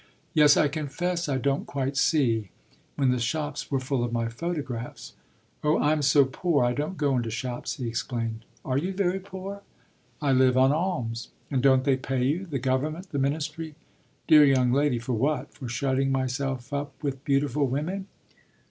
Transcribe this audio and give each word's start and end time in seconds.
"Yes, 0.33 0.57
I 0.57 0.67
confess 0.67 1.29
I 1.29 1.37
don't 1.37 1.67
quite 1.67 1.95
see 1.95 2.49
when 2.95 3.11
the 3.11 3.19
shops 3.19 3.69
were 3.69 3.79
full 3.79 4.03
of 4.03 4.11
my 4.11 4.29
photographs." 4.29 5.13
"Oh 5.63 5.77
I'm 5.77 6.01
so 6.01 6.25
poor 6.25 6.65
I 6.65 6.73
don't 6.73 6.97
go 6.97 7.15
into 7.15 7.29
shops," 7.29 7.75
he 7.75 7.87
explained. 7.87 8.43
"Are 8.65 8.79
you 8.79 8.93
very 8.93 9.19
poor?" 9.19 9.61
"I 10.19 10.31
live 10.31 10.57
on 10.57 10.71
alms." 10.71 11.29
"And 11.51 11.61
don't 11.61 11.83
they 11.83 11.97
pay 11.97 12.23
you 12.23 12.47
the 12.47 12.57
government, 12.57 13.11
the 13.11 13.19
ministry?" 13.19 13.75
"Dear 14.27 14.43
young 14.43 14.71
lady, 14.73 14.97
for 14.97 15.13
what? 15.13 15.53
for 15.53 15.69
shutting 15.69 16.11
myself 16.11 16.73
up 16.73 16.93
with 17.03 17.23
beautiful 17.23 17.67
women?" 17.67 18.07